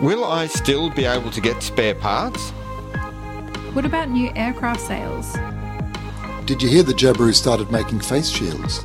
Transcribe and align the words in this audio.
Will 0.00 0.24
I 0.24 0.46
still 0.46 0.88
be 0.88 1.04
able 1.04 1.30
to 1.30 1.42
get 1.42 1.62
spare 1.62 1.94
parts? 1.94 2.52
What 3.74 3.84
about 3.84 4.08
new 4.08 4.32
aircraft 4.34 4.80
sales? 4.80 5.36
Did 6.46 6.62
you 6.62 6.70
hear 6.70 6.82
that 6.84 6.96
Jabiru 6.96 7.34
started 7.34 7.70
making 7.70 8.00
face 8.00 8.30
shields? 8.30 8.82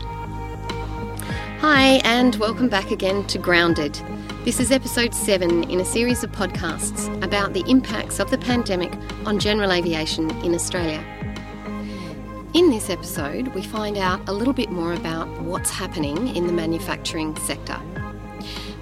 Hi, 1.62 2.02
and 2.04 2.36
welcome 2.36 2.68
back 2.68 2.92
again 2.92 3.26
to 3.28 3.38
Grounded. 3.38 3.94
This 4.44 4.60
is 4.60 4.74
episode 4.74 5.14
7 5.14 5.64
in 5.72 5.80
a 5.80 5.86
series 5.86 6.22
of 6.26 6.34
podcasts 6.34 7.08
about 7.24 7.54
the 7.54 7.64
impacts 7.70 8.20
of 8.20 8.30
the 8.30 8.38
pandemic 8.38 8.92
on 9.26 9.40
general 9.40 9.72
aviation 9.72 10.30
in 10.44 10.54
Australia. 10.54 11.02
In 12.54 12.70
this 12.70 12.90
episode, 12.90 13.48
we 13.56 13.64
find 13.64 13.98
out 13.98 14.28
a 14.28 14.34
little 14.34 14.54
bit 14.54 14.70
more 14.70 14.92
about 14.92 15.30
what's 15.44 15.70
happening 15.70 16.36
in 16.36 16.46
the 16.46 16.54
manufacturing 16.54 17.38
sector. 17.38 17.80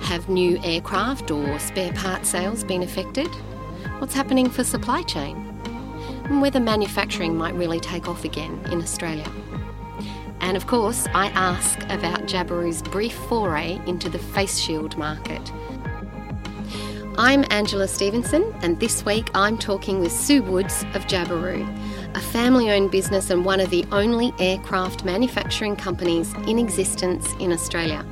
Have 0.03 0.30
new 0.30 0.59
aircraft 0.63 1.31
or 1.31 1.57
spare 1.59 1.93
part 1.93 2.25
sales 2.25 2.63
been 2.63 2.84
affected? 2.84 3.27
What's 3.98 4.13
happening 4.13 4.49
for 4.49 4.63
supply 4.63 5.02
chain? 5.03 5.38
And 6.26 6.41
whether 6.41 6.59
manufacturing 6.59 7.35
might 7.35 7.55
really 7.55 7.79
take 7.79 8.07
off 8.07 8.23
again 8.23 8.59
in 8.71 8.81
Australia. 8.81 9.29
And 10.41 10.57
of 10.57 10.67
course, 10.67 11.07
I 11.13 11.27
ask 11.29 11.81
about 11.84 12.27
Jabiru's 12.27 12.81
brief 12.81 13.13
foray 13.13 13.79
into 13.88 14.09
the 14.09 14.20
face 14.20 14.59
shield 14.59 14.98
market. 14.98 15.52
I'm 17.17 17.45
Angela 17.49 17.88
Stevenson, 17.88 18.54
and 18.62 18.79
this 18.79 19.05
week 19.05 19.29
I'm 19.34 19.57
talking 19.57 19.99
with 19.99 20.12
Sue 20.12 20.43
Woods 20.43 20.84
of 20.93 21.07
Jabiru, 21.07 21.63
a 22.15 22.20
family 22.20 22.70
owned 22.71 22.91
business 22.91 23.29
and 23.29 23.45
one 23.45 23.62
of 23.62 23.70
the 23.70 23.85
only 23.91 24.34
aircraft 24.38 25.05
manufacturing 25.05 25.76
companies 25.76 26.34
in 26.45 26.59
existence 26.59 27.32
in 27.40 27.54
Australia. 27.54 28.05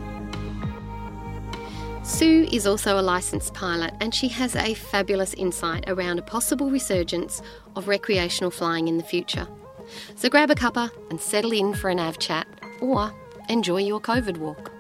Sue 2.12 2.46
is 2.52 2.68
also 2.68 3.00
a 3.00 3.02
licensed 3.02 3.54
pilot 3.54 3.94
and 4.02 4.14
she 4.14 4.28
has 4.28 4.54
a 4.58 4.74
fabulous 4.74 5.34
insight 5.36 5.86
around 5.88 6.20
a 6.20 6.22
possible 6.22 6.70
resurgence 6.70 7.42
of 7.78 7.88
recreational 7.88 8.52
flying 8.52 8.90
in 8.90 8.98
the 8.98 9.04
future. 9.04 9.48
So 10.16 10.28
grab 10.28 10.52
a 10.52 10.56
cuppa 10.56 10.92
and 11.10 11.22
settle 11.22 11.54
in 11.54 11.74
for 11.74 11.90
an 11.90 12.00
AV 12.00 12.20
chat 12.20 12.48
or 12.82 13.14
enjoy 13.48 13.78
your 13.78 14.02
COVID 14.02 14.38
walk. 14.38 14.72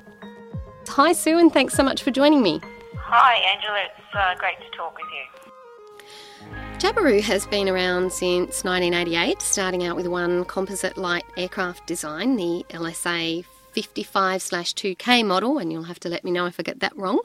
Hi, 0.90 1.14
Sue, 1.14 1.40
and 1.40 1.52
thanks 1.52 1.74
so 1.74 1.84
much 1.84 2.04
for 2.04 2.12
joining 2.12 2.44
me. 2.44 2.60
Hi, 2.96 3.36
Angela. 3.56 3.80
It's 3.86 4.14
uh, 4.14 4.36
great 4.38 4.60
to 4.60 4.78
talk 4.78 4.94
with 4.98 5.08
you. 5.14 6.80
Jabiru 6.80 7.22
has 7.22 7.48
been 7.48 7.70
around 7.70 8.12
since 8.12 8.66
1988, 8.66 9.42
starting 9.42 9.86
out 9.86 9.96
with 9.96 10.08
one 10.08 10.44
composite 10.46 10.98
light 10.98 11.24
aircraft 11.38 11.88
design, 11.88 12.36
the 12.36 12.66
LSA 12.72 13.46
55 13.74 14.42
2K 14.42 15.26
model, 15.26 15.58
and 15.58 15.72
you'll 15.72 15.84
have 15.84 16.00
to 16.02 16.10
let 16.10 16.24
me 16.24 16.32
know 16.32 16.46
if 16.46 16.60
I 16.60 16.64
get 16.64 16.80
that 16.80 16.96
wrong, 16.96 17.22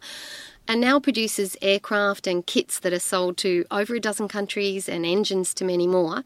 and 0.69 0.81
now 0.81 0.99
produces 0.99 1.57
aircraft 1.63 2.27
and 2.27 2.47
kits 2.47 2.81
that 2.81 2.93
are 2.93 2.99
sold 2.99 3.37
to 3.39 3.65
over 3.71 3.95
a 3.95 4.01
dozen 4.01 4.29
countries 4.29 4.89
and 4.89 5.07
engines 5.07 5.55
to 5.55 5.65
many 5.65 5.87
more 5.87 6.25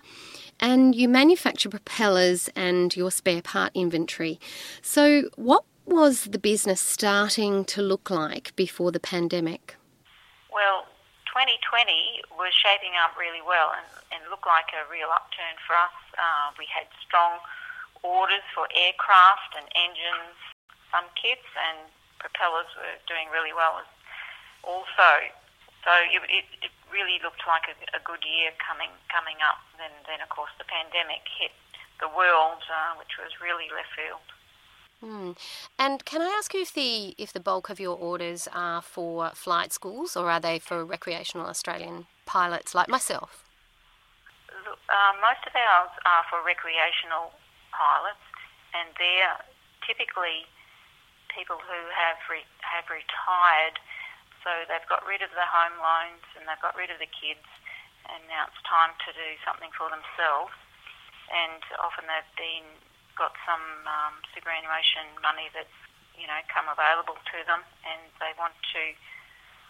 and 0.60 0.94
you 0.94 1.08
manufacture 1.08 1.68
propellers 1.68 2.50
and 2.54 2.94
your 2.94 3.10
spare 3.10 3.42
part 3.42 3.72
inventory. 3.74 4.38
So, 4.82 5.30
what 5.36 5.64
was 5.86 6.26
the 6.26 6.38
business 6.38 6.80
starting 6.80 7.64
to 7.64 7.82
look 7.82 8.10
like 8.10 8.54
before 8.54 8.92
the 8.92 9.00
pandemic? 9.00 9.76
Well, 10.52 10.86
2020 11.26 12.22
was 12.36 12.52
shaping 12.52 12.92
up 13.02 13.16
really 13.18 13.42
well 13.42 13.72
and, 13.74 13.88
and 14.12 14.30
looked 14.30 14.46
like 14.46 14.70
a 14.76 14.86
real 14.92 15.08
upturn 15.08 15.56
for 15.66 15.74
us. 15.74 15.96
Uh, 16.14 16.52
we 16.58 16.66
had 16.70 16.86
strong 17.02 17.40
orders 18.02 18.44
for 18.54 18.68
aircraft 18.72 19.56
and 19.56 19.66
engines, 19.76 20.36
some 20.90 21.06
kits, 21.14 21.46
and 21.56 21.88
propellers 22.18 22.68
were 22.76 22.96
doing 23.08 23.28
really 23.32 23.52
well 23.52 23.80
also. 24.64 25.10
So 25.84 25.92
it, 26.12 26.20
it, 26.28 26.46
it 26.60 26.72
really 26.92 27.16
looked 27.24 27.46
like 27.48 27.64
a, 27.72 27.76
a, 27.96 28.00
good 28.04 28.20
year 28.20 28.52
coming 28.60 28.92
coming 29.08 29.40
up. 29.40 29.64
Then, 29.80 29.92
then 30.04 30.20
of 30.20 30.28
course, 30.28 30.52
the 30.60 30.68
pandemic 30.68 31.24
hit 31.40 31.52
the 32.00 32.08
world, 32.08 32.60
uh, 32.68 33.00
which 33.00 33.16
was 33.16 33.32
really 33.40 33.72
left 33.72 33.92
field. 33.96 34.28
Hmm. 35.00 35.32
And 35.78 36.04
can 36.04 36.20
I 36.20 36.28
ask 36.36 36.52
you 36.52 36.60
if 36.60 36.74
the 36.74 37.14
if 37.16 37.32
the 37.32 37.40
bulk 37.40 37.70
of 37.70 37.80
your 37.80 37.96
orders 37.96 38.48
are 38.52 38.82
for 38.82 39.30
flight 39.32 39.72
schools 39.72 40.16
or 40.16 40.30
are 40.30 40.40
they 40.40 40.58
for 40.58 40.84
recreational 40.84 41.46
Australian 41.46 42.06
pilots 42.26 42.74
like 42.74 42.88
myself? 42.88 43.44
Uh, 44.90 45.12
most 45.22 45.40
of 45.46 45.54
ours 45.56 45.90
are 46.04 46.24
for 46.28 46.44
recreational 46.44 47.32
pilots, 47.72 48.22
and 48.74 48.90
they're 48.98 49.38
typically 49.86 50.46
people 51.30 51.58
who 51.62 51.80
have 51.94 52.18
re- 52.28 52.52
have 52.66 52.90
retired 52.90 53.78
so 54.40 54.50
they've 54.68 54.88
got 54.88 55.04
rid 55.04 55.20
of 55.20 55.32
the 55.36 55.44
home 55.44 55.76
loans 55.80 56.24
and 56.36 56.48
they've 56.48 56.64
got 56.64 56.72
rid 56.76 56.88
of 56.88 56.96
the 56.96 57.10
kids, 57.12 57.44
and 58.08 58.24
now 58.28 58.48
it's 58.48 58.60
time 58.64 58.96
to 59.04 59.10
do 59.12 59.36
something 59.44 59.68
for 59.76 59.92
themselves. 59.92 60.52
And 61.28 61.60
often 61.78 62.08
they've 62.08 62.34
been 62.40 62.66
got 63.20 63.36
some 63.44 63.84
um, 63.84 64.16
superannuation 64.32 65.12
money 65.20 65.52
that's 65.52 65.76
you 66.16 66.24
know 66.24 66.40
come 66.48 66.66
available 66.72 67.20
to 67.20 67.38
them, 67.44 67.60
and 67.84 68.00
they 68.18 68.32
want 68.40 68.56
to 68.74 68.82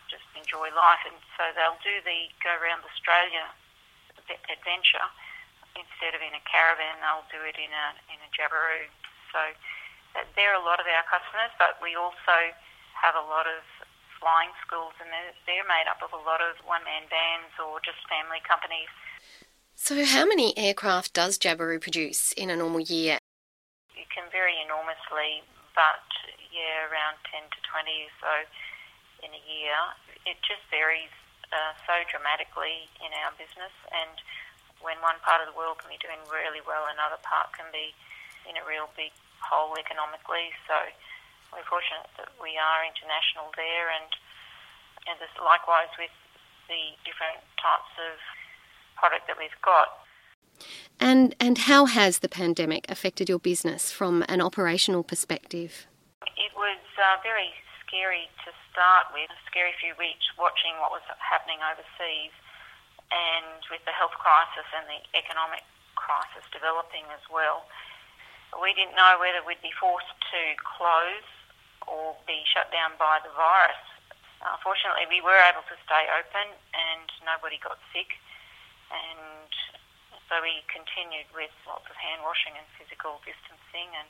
just 0.07 0.27
enjoy 0.39 0.71
life, 0.71 1.03
and 1.07 1.19
so 1.35 1.51
they'll 1.59 1.79
do 1.83 1.99
the 2.07 2.31
go 2.41 2.55
around 2.55 2.87
Australia 2.87 3.51
adventure 4.31 5.07
instead 5.79 6.15
of 6.15 6.21
in 6.21 6.35
a 6.35 6.43
caravan. 6.47 6.99
They'll 7.03 7.29
do 7.31 7.43
it 7.47 7.57
in 7.59 7.71
a 7.71 7.87
in 8.11 8.19
a 8.23 8.31
Jabiru. 8.35 8.91
So 9.31 9.41
they're 10.35 10.59
a 10.59 10.65
lot 10.65 10.83
of 10.83 10.87
our 10.91 11.07
customers, 11.07 11.55
but 11.59 11.79
we 11.79 11.95
also 11.95 12.51
have 12.99 13.15
a 13.15 13.25
lot 13.25 13.47
of 13.47 13.63
flying 14.21 14.53
schools, 14.61 14.93
and 15.01 15.09
they're, 15.09 15.35
they're 15.49 15.69
made 15.71 15.89
up 15.89 16.05
of 16.05 16.13
a 16.13 16.21
lot 16.21 16.45
of 16.45 16.61
one 16.69 16.85
man 16.85 17.09
bands 17.09 17.57
or 17.57 17.81
just 17.81 18.03
family 18.11 18.43
companies. 18.45 18.93
So, 19.75 19.97
how 20.05 20.29
many 20.29 20.53
aircraft 20.61 21.17
does 21.17 21.41
Jabiru 21.41 21.81
produce 21.81 22.37
in 22.37 22.53
a 22.53 22.57
normal 22.57 22.85
year? 22.85 23.17
It 23.97 24.13
can 24.13 24.29
vary 24.29 24.61
enormously, 24.61 25.41
but 25.73 26.05
yeah, 26.53 26.85
around 26.93 27.17
10 27.33 27.49
to 27.49 27.59
20 27.65 27.89
or 27.89 28.13
so 28.21 28.35
in 29.25 29.33
a 29.33 29.43
year. 29.49 29.79
It 30.29 30.37
just 30.45 30.61
varies 30.69 31.13
uh, 31.49 31.73
so 31.89 32.05
dramatically 32.13 32.93
in 33.01 33.09
our 33.25 33.33
business, 33.41 33.73
and 33.89 34.21
when 34.81 34.99
one 35.05 35.21
part 35.25 35.45
of 35.45 35.49
the 35.49 35.57
world 35.57 35.81
can 35.81 35.93
be 35.93 36.01
doing 36.01 36.21
really 36.29 36.65
well, 36.65 36.89
another 36.89 37.21
part 37.23 37.53
can 37.53 37.69
be 37.73 37.93
in 38.49 38.57
a 38.57 38.65
real 38.65 38.89
big 38.97 39.13
hole 39.41 39.77
economically. 39.77 40.53
So, 40.69 40.77
we're 41.53 41.67
fortunate 41.67 42.07
that 42.17 42.31
we 42.39 42.55
are 42.55 42.87
international 42.87 43.51
there, 43.59 43.91
and 43.91 44.11
and 45.09 45.17
this, 45.19 45.33
likewise 45.41 45.91
with 45.99 46.13
the 46.69 46.95
different 47.03 47.43
types 47.59 47.91
of 47.99 48.21
product 48.95 49.27
that 49.27 49.37
we've 49.41 49.61
got. 49.65 50.07
And 51.01 51.35
and 51.41 51.67
how 51.67 51.87
has 51.87 52.21
the 52.21 52.29
pandemic 52.29 52.85
affected 52.89 53.29
your 53.29 53.41
business 53.41 53.91
from 53.91 54.23
an 54.29 54.41
operational 54.41 55.03
perspective? 55.03 55.89
It 56.37 56.53
was 56.55 56.79
uh, 57.01 57.17
very 57.25 57.51
scary 57.83 58.29
to 58.45 58.53
start 58.71 59.11
with, 59.11 59.33
a 59.33 59.41
scary 59.51 59.73
few 59.81 59.97
weeks 59.99 60.23
watching 60.39 60.77
what 60.79 60.93
was 60.93 61.03
happening 61.19 61.59
overseas, 61.65 62.31
and 63.11 63.61
with 63.71 63.83
the 63.87 63.95
health 63.95 64.15
crisis 64.17 64.67
and 64.75 64.87
the 64.87 65.01
economic 65.19 65.67
crisis 65.99 66.43
developing 66.55 67.07
as 67.15 67.23
well. 67.31 67.67
We 68.59 68.75
didn't 68.75 68.99
know 68.99 69.19
whether 69.19 69.43
we'd 69.47 69.63
be 69.63 69.75
forced 69.79 70.11
to 70.11 70.43
close 70.63 71.29
or 71.87 72.19
be 72.27 72.43
shut 72.51 72.71
down 72.75 72.99
by 72.99 73.23
the 73.23 73.31
virus. 73.35 73.83
Uh, 74.43 74.57
fortunately, 74.65 75.07
we 75.07 75.21
were 75.21 75.39
able 75.47 75.63
to 75.69 75.77
stay 75.85 76.09
open 76.17 76.51
and 76.75 77.09
nobody 77.23 77.61
got 77.61 77.79
sick. 77.93 78.19
And 78.91 79.53
so 80.27 80.43
we 80.43 80.63
continued 80.67 81.31
with 81.35 81.53
lots 81.67 81.87
of 81.87 81.95
hand 81.99 82.23
washing 82.27 82.55
and 82.59 82.67
physical 82.75 83.23
distancing 83.23 83.91
and 83.95 84.09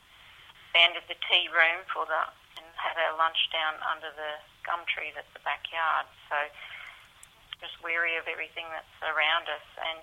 banded 0.72 1.04
the 1.10 1.18
tea 1.26 1.50
room 1.50 1.82
for 1.90 2.06
the 2.06 2.30
and 2.58 2.66
had 2.76 2.98
our 2.98 3.14
lunch 3.16 3.38
down 3.54 3.78
under 3.86 4.10
the 4.14 4.32
gum 4.66 4.82
tree 4.86 5.14
that's 5.14 5.30
the 5.32 5.42
backyard. 5.42 6.06
So 6.28 6.36
just 7.60 7.76
wary 7.84 8.16
of 8.16 8.26
everything 8.26 8.66
that's 8.72 8.96
around 9.04 9.46
us 9.48 9.66
and 9.78 10.00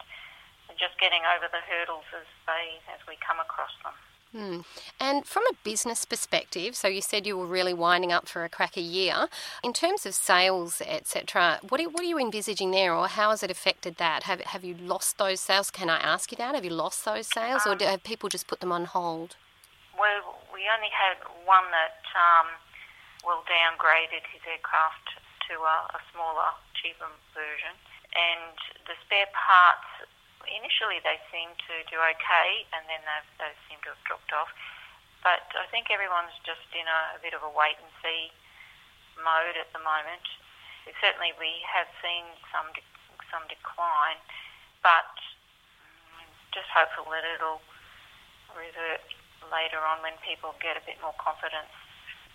just 0.78 0.98
getting 1.02 1.26
over 1.26 1.50
the 1.50 1.64
hurdles 1.66 2.06
as 2.14 2.28
they 2.46 2.78
as 2.94 3.02
we 3.10 3.18
come 3.20 3.42
across 3.42 3.74
them. 3.84 3.98
Hmm. 4.36 4.60
And 5.00 5.26
from 5.26 5.44
a 5.48 5.56
business 5.64 6.04
perspective, 6.04 6.76
so 6.76 6.88
you 6.88 7.02
said 7.02 7.26
you 7.26 7.38
were 7.38 7.46
really 7.46 7.74
winding 7.74 8.12
up 8.12 8.28
for 8.28 8.44
a 8.44 8.50
cracker 8.50 8.82
year. 8.82 9.30
In 9.64 9.72
terms 9.72 10.06
of 10.06 10.14
sales, 10.14 10.82
etc., 10.86 11.60
what 11.68 11.80
are, 11.80 11.90
what 11.90 12.04
are 12.04 12.08
you 12.08 12.20
envisaging 12.20 12.72
there, 12.72 12.94
or 12.94 13.08
how 13.08 13.30
has 13.30 13.42
it 13.42 13.50
affected 13.50 13.96
that? 13.98 14.24
Have 14.24 14.42
have 14.42 14.64
you 14.64 14.76
lost 14.76 15.18
those 15.18 15.40
sales? 15.40 15.72
Can 15.72 15.90
I 15.90 15.98
ask 15.98 16.32
you 16.32 16.38
that? 16.38 16.56
Have 16.56 16.66
you 16.66 16.72
lost 16.72 17.06
those 17.06 17.28
sales, 17.28 17.66
um, 17.66 17.78
or 17.80 17.86
have 17.86 18.04
people 18.04 18.28
just 18.28 18.48
put 18.48 18.60
them 18.60 18.72
on 18.72 18.86
hold? 18.86 19.38
Well, 19.98 20.44
we 20.54 20.68
only 20.68 20.92
had 20.92 21.18
one 21.46 21.72
that 21.72 22.04
um, 22.14 22.48
well 23.24 23.44
downgraded 23.48 24.28
his 24.34 24.42
aircraft 24.46 25.24
to 25.50 25.56
a, 25.58 25.78
a 25.96 26.02
smaller, 26.14 26.52
cheaper 26.76 27.10
version, 27.34 27.74
and 28.16 28.56
the 28.86 28.96
spare 29.06 29.30
parts 29.34 29.88
initially 30.48 31.04
they 31.04 31.20
seem 31.32 31.52
to 31.68 31.74
do 31.92 32.00
okay, 32.00 32.64
and 32.72 32.88
then 32.88 33.04
they 33.40 33.52
seem 33.68 33.80
to 33.84 33.92
have 33.92 34.04
dropped 34.08 34.32
off. 34.32 34.52
But 35.26 35.44
I 35.60 35.68
think 35.74 35.92
everyone's 35.92 36.36
just 36.48 36.64
in 36.72 36.88
a, 36.88 37.02
a 37.18 37.20
bit 37.20 37.36
of 37.36 37.44
a 37.44 37.52
wait 37.52 37.76
and 37.80 37.92
see 38.00 38.32
mode 39.20 39.58
at 39.60 39.70
the 39.74 39.82
moment. 39.82 40.24
certainly 41.04 41.36
we 41.36 41.64
have 41.68 41.90
seen 42.00 42.24
some 42.54 42.70
de- 42.72 42.96
some 43.28 43.44
decline, 43.52 44.22
but 44.80 45.12
just 46.56 46.72
hopeful 46.72 47.04
that 47.12 47.28
it'll 47.28 47.60
revert 48.56 49.04
later 49.52 49.84
on 49.84 50.00
when 50.00 50.16
people 50.24 50.56
get 50.64 50.80
a 50.80 50.84
bit 50.88 50.96
more 51.04 51.14
confidence 51.20 51.72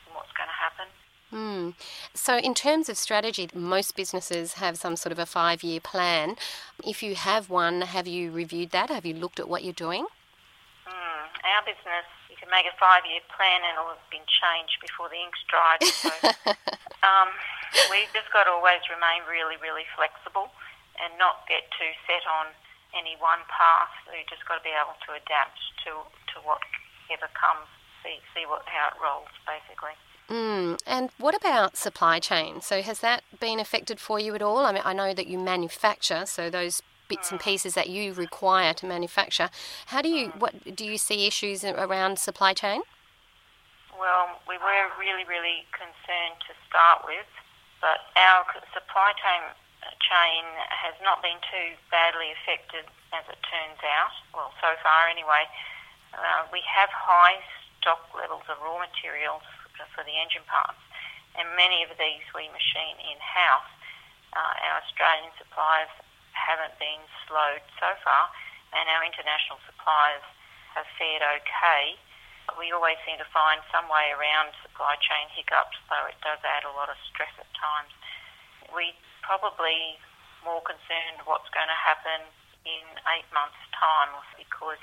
in 0.05 0.13
what's 0.13 0.33
going 0.37 0.49
to 0.49 0.59
happen. 0.59 0.87
Mm. 1.33 1.73
So, 2.13 2.37
in 2.37 2.53
terms 2.53 2.89
of 2.91 2.99
strategy, 2.99 3.49
most 3.55 3.97
businesses 3.97 4.55
have 4.61 4.77
some 4.77 4.97
sort 4.97 5.13
of 5.13 5.19
a 5.19 5.25
five 5.25 5.65
year 5.65 5.81
plan. 5.81 6.37
If 6.85 7.03
you 7.03 7.15
have 7.15 7.49
one, 7.49 7.81
have 7.81 8.07
you 8.07 8.31
reviewed 8.31 8.71
that? 8.71 8.91
Have 8.91 9.07
you 9.07 9.15
looked 9.15 9.41
at 9.41 9.49
what 9.49 9.65
you're 9.65 9.73
doing? 9.73 10.05
Mm. 10.85 11.25
Our 11.41 11.65
business, 11.65 12.05
you 12.29 12.37
can 12.37 12.53
make 12.53 12.69
a 12.69 12.77
five 12.77 13.09
year 13.09 13.25
plan 13.33 13.65
and 13.65 13.81
it'll 13.81 13.97
have 13.97 14.11
been 14.13 14.29
changed 14.29 14.77
before 14.85 15.09
the 15.09 15.17
ink's 15.17 15.41
dried. 15.49 15.81
So, 15.89 16.13
um, 17.09 17.33
we've 17.89 18.13
just 18.13 18.29
got 18.29 18.45
to 18.45 18.53
always 18.53 18.85
remain 18.93 19.25
really, 19.25 19.57
really 19.57 19.89
flexible 19.97 20.53
and 21.01 21.17
not 21.17 21.49
get 21.49 21.65
too 21.81 21.97
set 22.05 22.29
on 22.29 22.53
any 22.93 23.17
one 23.17 23.41
path. 23.49 23.89
We've 24.13 24.29
just 24.29 24.45
got 24.45 24.61
to 24.61 24.65
be 24.65 24.77
able 24.77 25.01
to 25.09 25.17
adapt 25.17 25.57
to, 25.89 26.05
to 26.05 26.37
whatever 26.45 27.33
comes, 27.33 27.73
see, 28.05 28.21
see 28.37 28.45
what, 28.45 28.69
how 28.69 28.93
it 28.93 29.01
rolls, 29.01 29.33
basically. 29.49 29.97
Mm. 30.29 30.79
And 30.87 31.11
what 31.19 31.35
about 31.35 31.77
supply 31.77 32.19
chain? 32.19 32.61
So 32.61 32.83
has 32.83 33.01
that 33.01 33.23
been 33.41 33.61
affected 33.61 34.01
for 34.01 34.19
you 34.19 34.35
at 34.35 34.43
all? 34.43 34.59
I 34.59 34.73
mean, 34.73 34.83
I 34.85 34.93
know 34.93 35.13
that 35.15 35.27
you 35.27 35.39
manufacture, 35.39 36.25
so 36.27 36.49
those 36.49 36.83
bits 37.09 37.31
and 37.31 37.41
pieces 37.41 37.75
that 37.75 37.91
you 37.91 38.15
require 38.15 38.73
to 38.73 38.87
manufacture. 38.87 39.51
How 39.87 40.01
do 40.01 40.09
you 40.09 40.29
what 40.39 40.75
do 40.75 40.85
you 40.85 40.97
see 40.97 41.27
issues 41.27 41.65
around 41.65 42.19
supply 42.19 42.55
chain? 42.55 42.83
Well, 43.99 44.41
we 44.49 44.57
were 44.57 44.89
really, 44.99 45.25
really 45.29 45.69
concerned 45.77 46.41
to 46.49 46.53
start 46.67 47.05
with, 47.05 47.29
but 47.81 48.09
our 48.17 48.47
supply 48.73 49.13
chain 49.21 49.45
chain 50.01 50.45
has 50.71 50.95
not 51.03 51.21
been 51.21 51.39
too 51.51 51.75
badly 51.91 52.33
affected 52.33 52.87
as 53.13 53.27
it 53.29 53.39
turns 53.45 53.81
out. 53.85 54.15
Well, 54.33 54.55
so 54.63 54.73
far 54.81 55.11
anyway. 55.11 55.45
Uh, 56.15 56.45
we 56.53 56.61
have 56.69 56.89
high 56.93 57.41
stock 57.81 58.05
levels 58.15 58.45
of 58.49 58.61
raw 58.61 58.79
materials 58.79 59.43
for 59.95 60.05
the 60.05 60.17
engine 60.17 60.45
parts. 60.47 60.81
And 61.37 61.49
many 61.57 61.81
of 61.83 61.97
these 61.97 62.25
we 62.37 62.49
machine 62.53 63.01
in-house. 63.01 63.73
Uh, 64.33 64.65
our 64.69 64.81
Australian 64.85 65.33
suppliers 65.41 65.93
haven't 66.33 66.77
been 66.81 67.01
slowed 67.29 67.65
so 67.81 67.93
far, 68.05 68.33
and 68.73 68.89
our 68.89 69.05
international 69.05 69.61
suppliers 69.65 70.25
have 70.77 70.89
fared 70.97 71.21
okay. 71.21 71.97
We 72.57 72.73
always 72.73 72.99
seem 73.07 73.17
to 73.21 73.29
find 73.33 73.61
some 73.73 73.89
way 73.89 74.13
around 74.13 74.53
supply 74.61 74.97
chain 75.01 75.29
hiccups, 75.33 75.79
though 75.89 76.09
it 76.09 76.19
does 76.25 76.41
add 76.45 76.65
a 76.65 76.75
lot 76.75 76.89
of 76.89 76.99
stress 77.09 77.33
at 77.39 77.49
times. 77.55 77.93
We 78.73 78.97
probably 79.23 80.01
more 80.43 80.61
concerned 80.65 81.23
what's 81.25 81.49
going 81.55 81.71
to 81.71 81.81
happen 81.81 82.27
in 82.67 82.85
eight 83.15 83.29
months' 83.31 83.63
time 83.73 84.11
because 84.35 84.81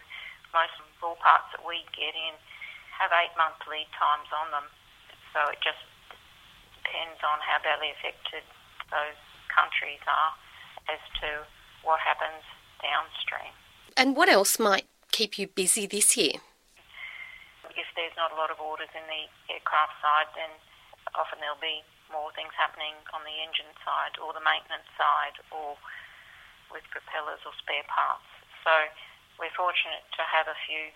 most 0.55 0.73
of 0.79 0.87
all 1.03 1.19
parts 1.19 1.51
that 1.53 1.63
we 1.63 1.83
get 1.93 2.15
in 2.15 2.33
have 2.95 3.11
eight 3.15 3.35
month 3.35 3.59
lead 3.67 3.87
times 3.95 4.27
on 4.31 4.51
them. 4.51 4.67
So 5.33 5.39
it 5.53 5.59
just 5.61 5.81
depends 6.81 7.21
on 7.21 7.37
how 7.45 7.61
badly 7.61 7.93
affected 7.93 8.43
those 8.89 9.19
countries 9.53 10.01
are 10.09 10.33
as 10.89 11.01
to 11.21 11.45
what 11.85 12.01
happens 12.01 12.41
downstream. 12.81 13.53
And 13.93 14.15
what 14.15 14.29
else 14.29 14.57
might 14.57 14.87
keep 15.11 15.37
you 15.37 15.47
busy 15.47 15.85
this 15.85 16.17
year? 16.17 16.41
If 17.75 17.87
there's 17.95 18.15
not 18.17 18.33
a 18.33 18.37
lot 18.39 18.49
of 18.51 18.59
orders 18.59 18.91
in 18.95 19.05
the 19.05 19.23
aircraft 19.53 19.95
side, 20.01 20.29
then 20.35 20.51
often 21.15 21.39
there'll 21.39 21.61
be 21.61 21.85
more 22.09 22.33
things 22.33 22.51
happening 22.57 22.97
on 23.13 23.21
the 23.21 23.37
engine 23.39 23.69
side 23.85 24.17
or 24.17 24.33
the 24.33 24.41
maintenance 24.41 24.89
side 24.97 25.37
or 25.53 25.77
with 26.73 26.85
propellers 26.89 27.41
or 27.45 27.53
spare 27.61 27.85
parts. 27.85 28.25
So 28.65 28.73
we're 29.37 29.53
fortunate 29.53 30.03
to 30.17 30.23
have 30.25 30.49
a 30.49 30.57
few 30.65 30.91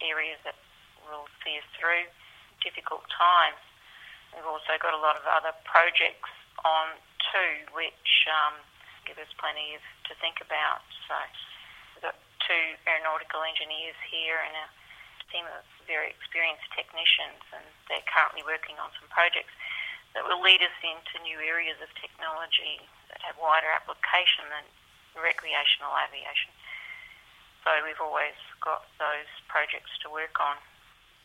areas 0.00 0.38
that 0.46 0.56
will 1.06 1.26
see 1.42 1.58
us 1.58 1.66
through 1.76 2.06
difficult 2.62 3.06
times. 3.10 3.58
We've 4.32 4.48
also 4.48 4.74
got 4.80 4.96
a 4.96 5.00
lot 5.00 5.16
of 5.16 5.24
other 5.28 5.52
projects 5.68 6.32
on 6.64 6.96
too, 7.32 7.52
which 7.76 8.26
um, 8.28 8.56
give 9.04 9.20
us 9.20 9.28
plenty 9.36 9.76
of, 9.76 9.84
to 10.08 10.12
think 10.20 10.40
about. 10.40 10.84
So 11.08 11.16
we've 11.94 12.06
got 12.06 12.18
two 12.44 12.64
aeronautical 12.88 13.44
engineers 13.44 13.98
here 14.08 14.40
and 14.40 14.54
a 14.56 14.66
team 15.32 15.48
of 15.48 15.64
very 15.88 16.12
experienced 16.12 16.68
technicians, 16.76 17.40
and 17.56 17.64
they're 17.88 18.04
currently 18.08 18.44
working 18.44 18.76
on 18.76 18.92
some 19.00 19.08
projects 19.08 19.52
that 20.12 20.24
will 20.28 20.40
lead 20.44 20.60
us 20.60 20.76
into 20.84 21.16
new 21.24 21.40
areas 21.40 21.80
of 21.80 21.88
technology 21.96 22.84
that 23.08 23.24
have 23.24 23.36
wider 23.40 23.72
application 23.72 24.44
than 24.52 24.64
recreational 25.16 25.92
aviation. 25.96 26.52
So 27.64 27.70
we've 27.80 28.00
always 28.00 28.36
got 28.60 28.84
those 29.00 29.28
projects 29.48 29.92
to 30.04 30.12
work 30.12 30.36
on. 30.40 30.60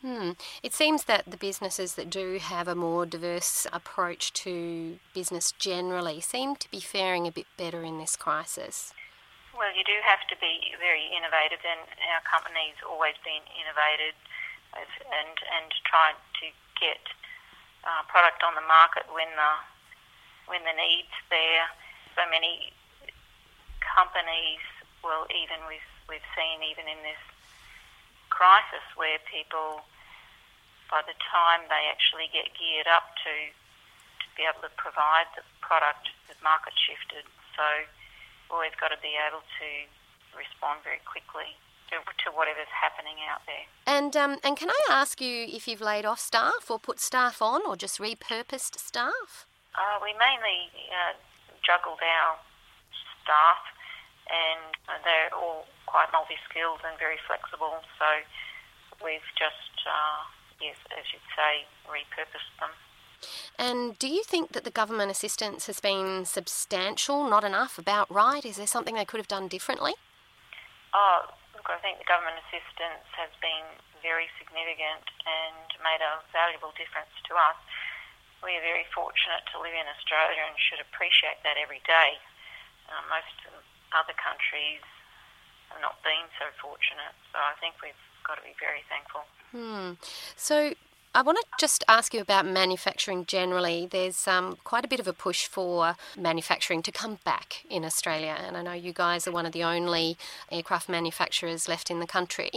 Hmm. 0.01 0.38
It 0.61 0.73
seems 0.73 1.05
that 1.05 1.25
the 1.25 1.38
businesses 1.38 1.95
that 1.95 2.09
do 2.09 2.38
have 2.38 2.67
a 2.67 2.75
more 2.75 3.05
diverse 3.05 3.65
approach 3.73 4.31
to 4.45 4.99
business 5.13 5.51
generally 5.57 6.21
seem 6.21 6.55
to 6.57 6.69
be 6.69 6.79
faring 6.79 7.25
a 7.25 7.31
bit 7.31 7.47
better 7.57 7.81
in 7.81 7.97
this 7.97 8.15
crisis. 8.15 8.94
Well, 9.57 9.73
you 9.73 9.83
do 9.83 9.97
have 10.05 10.21
to 10.29 10.38
be 10.38 10.77
very 10.77 11.09
innovative, 11.09 11.65
and 11.65 11.81
our 12.13 12.21
company's 12.29 12.77
always 12.85 13.17
been 13.25 13.41
innovative 13.57 14.13
and 14.77 15.33
and 15.33 15.73
tried 15.89 16.13
to 16.45 16.53
get 16.77 17.01
uh, 17.81 18.05
product 18.05 18.45
on 18.45 18.53
the 18.53 18.61
market 18.69 19.09
when 19.09 19.33
the 19.33 19.51
when 20.45 20.61
the 20.61 20.77
needs 20.77 21.13
there. 21.33 21.65
So 22.13 22.21
many 22.29 22.69
companies, 23.81 24.61
well, 25.01 25.25
even 25.33 25.65
we've 25.65 25.89
we've 26.05 26.29
seen 26.38 26.61
even 26.61 26.85
in 26.85 27.01
this 27.01 27.21
crisis 28.38 28.86
where 28.94 29.18
people, 29.25 29.81
by 30.94 31.01
the 31.10 31.18
time 31.25 31.66
they 31.74 31.89
actually 31.89 32.30
get 32.30 32.54
geared 32.54 32.86
up 32.86 33.18
to, 33.25 33.34
to 34.22 34.25
be 34.38 34.45
able 34.45 34.62
to 34.62 34.69
provide 34.78 35.25
the 35.34 35.42
product, 35.66 36.13
the 36.30 36.38
market 36.45 36.78
shifted. 36.78 37.25
So 37.57 37.66
we've 38.45 38.54
always 38.54 38.78
got 38.78 38.94
to 38.94 39.01
be 39.01 39.18
able 39.18 39.42
to 39.42 39.69
respond 40.38 40.86
very 40.86 41.01
quickly 41.10 41.57
to, 41.89 41.98
to 41.98 42.28
whatever's 42.30 42.69
happening 42.69 43.18
out 43.25 43.42
there. 43.50 43.66
And 43.89 44.13
um, 44.13 44.38
and 44.44 44.54
can 44.54 44.69
I 44.69 44.81
ask 44.94 45.18
you 45.18 45.50
if 45.50 45.68
you've 45.68 45.81
laid 45.81 46.06
off 46.06 46.19
staff 46.19 46.69
or 46.69 46.78
put 46.78 47.00
staff 47.00 47.42
on 47.42 47.66
or 47.66 47.73
just 47.76 47.97
repurposed 47.97 48.78
staff? 48.78 49.47
Uh, 49.73 49.97
we 50.04 50.14
mainly 50.14 50.69
uh, 50.94 51.18
juggled 51.66 52.00
our 52.06 52.38
staff, 53.23 53.61
and 54.30 55.02
they're 55.04 55.33
all 55.33 55.66
quite 55.97 56.13
multi-skilled 56.13 56.85
and 56.85 56.94
very 57.01 57.18
flexible. 57.25 57.81
So 57.97 58.06
we've 59.01 59.25
just, 59.33 59.73
uh, 59.89 60.30
yes, 60.61 60.77
as 60.94 61.09
you'd 61.09 61.25
say, 61.33 61.66
repurposed 61.89 62.54
them. 62.61 62.69
And 63.57 63.97
do 63.97 64.06
you 64.06 64.21
think 64.21 64.54
that 64.54 64.61
the 64.61 64.69
government 64.69 65.09
assistance 65.09 65.66
has 65.66 65.81
been 65.81 66.30
substantial, 66.30 67.25
not 67.25 67.42
enough, 67.42 67.81
about 67.81 68.06
right? 68.13 68.45
Is 68.45 68.61
there 68.61 68.69
something 68.69 68.94
they 68.94 69.09
could 69.09 69.18
have 69.18 69.25
done 69.25 69.49
differently? 69.49 69.97
Oh, 70.94 71.33
look, 71.57 71.66
I 71.66 71.81
think 71.81 71.97
the 71.97 72.06
government 72.06 72.37
assistance 72.45 73.09
has 73.18 73.33
been 73.42 73.66
very 74.06 74.30
significant 74.37 75.01
and 75.25 75.66
made 75.81 76.06
a 76.06 76.21
valuable 76.30 76.77
difference 76.77 77.09
to 77.25 77.33
us. 77.33 77.57
We 78.45 78.54
are 78.54 78.61
very 78.61 78.85
fortunate 78.94 79.49
to 79.49 79.57
live 79.57 79.73
in 79.73 79.89
Australia 79.97 80.45
and 80.45 80.54
should 80.61 80.77
appreciate 80.77 81.42
that 81.42 81.57
every 81.57 81.81
day. 81.89 82.21
Uh, 82.85 83.01
most 83.09 83.33
other 83.97 84.13
countries 84.13 84.85
not 85.81 86.02
been 86.04 86.28
so 86.40 86.47
fortunate. 86.62 87.14
So 87.31 87.40
I 87.40 87.56
think 87.59 87.76
we've 87.83 87.97
got 88.26 88.36
to 88.36 88.44
be 88.44 88.56
very 88.59 88.83
thankful. 88.90 89.24
Hmm. 89.52 90.00
So 90.36 90.74
I 91.18 91.24
want 91.24 91.40
to 91.40 91.45
just 91.59 91.83
ask 91.88 92.14
you 92.14 92.21
about 92.21 92.45
manufacturing 92.45 93.26
generally. 93.26 93.88
There's 93.90 94.28
um, 94.28 94.57
quite 94.64 94.86
a 94.86 94.88
bit 94.88 95.00
of 95.00 95.07
a 95.07 95.14
push 95.14 95.47
for 95.47 95.95
manufacturing 96.16 96.83
to 96.83 96.92
come 96.92 97.18
back 97.24 97.66
in 97.71 97.83
Australia, 97.83 98.38
and 98.38 98.56
I 98.56 98.62
know 98.62 98.74
you 98.74 98.94
guys 98.94 99.28
are 99.28 99.31
one 99.31 99.47
of 99.47 99.52
the 99.52 99.64
only 99.64 100.16
aircraft 100.52 100.90
manufacturers 100.90 101.68
left 101.68 101.90
in 101.90 102.00
the 102.00 102.06
country. 102.06 102.52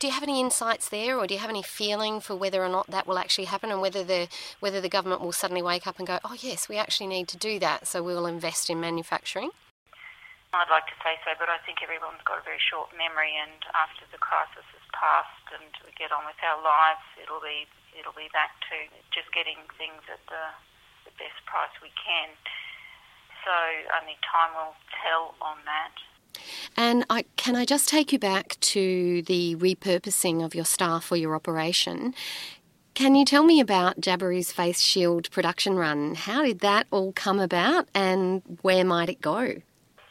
Do 0.00 0.06
you 0.06 0.12
have 0.14 0.22
any 0.22 0.40
insights 0.40 0.88
there, 0.88 1.18
or 1.18 1.26
do 1.26 1.34
you 1.34 1.40
have 1.40 1.50
any 1.50 1.62
feeling 1.62 2.20
for 2.20 2.34
whether 2.34 2.64
or 2.64 2.70
not 2.70 2.86
that 2.86 3.06
will 3.06 3.18
actually 3.18 3.44
happen, 3.44 3.70
and 3.70 3.82
whether 3.82 4.02
the 4.02 4.28
whether 4.60 4.80
the 4.80 4.88
government 4.88 5.20
will 5.20 5.32
suddenly 5.32 5.62
wake 5.62 5.86
up 5.86 5.98
and 5.98 6.06
go, 6.06 6.18
"Oh 6.24 6.36
yes, 6.40 6.66
we 6.66 6.78
actually 6.78 7.08
need 7.08 7.28
to 7.28 7.36
do 7.36 7.58
that, 7.58 7.86
so 7.86 8.02
we'll 8.02 8.26
invest 8.26 8.70
in 8.70 8.80
manufacturing"? 8.80 9.50
I'd 10.52 10.72
like 10.72 10.88
to 10.88 10.96
say 11.04 11.20
so, 11.28 11.36
but 11.36 11.52
I 11.52 11.60
think 11.68 11.84
everyone's 11.84 12.24
got 12.24 12.40
a 12.40 12.44
very 12.44 12.60
short 12.60 12.88
memory, 12.96 13.36
and 13.36 13.60
after 13.76 14.08
the 14.08 14.16
crisis 14.16 14.64
has 14.72 14.86
passed 14.96 15.46
and 15.52 15.68
we 15.84 15.92
get 15.92 16.08
on 16.08 16.24
with 16.24 16.40
our 16.40 16.56
lives, 16.56 17.04
it'll 17.20 17.44
be 17.44 17.68
it'll 17.98 18.16
be 18.16 18.32
back 18.32 18.56
to 18.72 18.76
just 19.12 19.28
getting 19.34 19.58
things 19.76 20.00
at 20.08 20.22
the, 20.30 20.44
the 21.04 21.12
best 21.18 21.36
price 21.44 21.72
we 21.82 21.90
can. 21.98 22.30
So 23.44 23.52
only 24.00 24.16
time 24.24 24.54
will 24.54 24.76
tell 25.02 25.34
on 25.42 25.58
that. 25.66 25.92
And 26.76 27.04
I, 27.10 27.24
can 27.36 27.56
I 27.56 27.64
just 27.64 27.88
take 27.88 28.12
you 28.12 28.18
back 28.18 28.56
to 28.60 29.22
the 29.22 29.56
repurposing 29.56 30.44
of 30.44 30.54
your 30.54 30.64
staff 30.64 31.04
for 31.04 31.16
your 31.16 31.34
operation? 31.34 32.14
Can 32.94 33.14
you 33.14 33.24
tell 33.24 33.44
me 33.44 33.60
about 33.60 34.00
Jabiru's 34.00 34.52
Face 34.52 34.80
Shield 34.80 35.30
production 35.30 35.76
run? 35.76 36.14
How 36.14 36.44
did 36.44 36.60
that 36.60 36.86
all 36.90 37.12
come 37.12 37.40
about 37.40 37.88
and 37.94 38.42
where 38.62 38.84
might 38.84 39.08
it 39.08 39.20
go? 39.20 39.62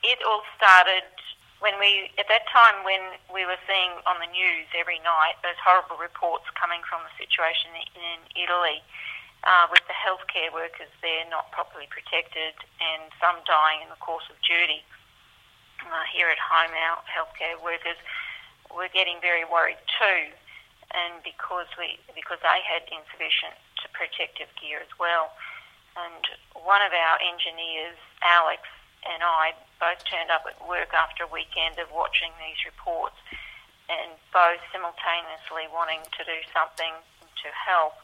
It 0.03 0.19
all 0.25 0.43
started 0.55 1.05
when 1.59 1.79
we, 1.81 2.13
at 2.21 2.29
that 2.29 2.45
time, 2.53 2.85
when 2.85 3.17
we 3.33 3.41
were 3.45 3.57
seeing 3.65 3.97
on 4.05 4.21
the 4.21 4.29
news 4.29 4.69
every 4.77 5.01
night 5.01 5.41
those 5.41 5.57
horrible 5.57 5.97
reports 5.97 6.45
coming 6.53 6.85
from 6.85 7.01
the 7.01 7.13
situation 7.17 7.73
in 7.97 8.19
Italy 8.37 8.85
uh, 9.41 9.65
with 9.73 9.81
the 9.89 9.97
healthcare 9.97 10.53
workers 10.53 10.89
there 11.01 11.25
not 11.33 11.49
properly 11.49 11.89
protected 11.89 12.53
and 12.77 13.09
some 13.17 13.41
dying 13.49 13.81
in 13.81 13.89
the 13.89 13.97
course 13.97 14.25
of 14.29 14.37
duty. 14.45 14.85
Uh, 15.81 16.05
here 16.09 16.29
at 16.29 16.41
home, 16.41 16.73
our 16.73 17.01
healthcare 17.09 17.57
workers 17.61 17.97
were 18.73 18.89
getting 18.91 19.21
very 19.21 19.45
worried 19.45 19.79
too, 19.97 20.33
and 20.93 21.21
because 21.21 21.69
we 21.77 22.01
because 22.17 22.41
they 22.41 22.59
had 22.65 22.81
insufficient 22.89 23.55
protective 23.97 24.47
gear 24.61 24.77
as 24.77 24.93
well. 25.01 25.33
And 25.97 26.21
one 26.53 26.85
of 26.85 26.93
our 26.93 27.17
engineers, 27.17 27.97
Alex, 28.21 28.61
and 29.05 29.21
I 29.21 29.53
both 29.77 30.01
turned 30.09 30.33
up 30.33 30.47
at 30.49 30.57
work 30.65 30.93
after 30.93 31.25
a 31.25 31.29
weekend 31.29 31.77
of 31.77 31.91
watching 31.93 32.33
these 32.41 32.57
reports 32.65 33.17
and 33.87 34.17
both 34.33 34.59
simultaneously 34.73 35.69
wanting 35.71 36.03
to 36.17 36.21
do 36.27 36.37
something 36.51 36.91
to 37.43 37.47
help. 37.53 37.95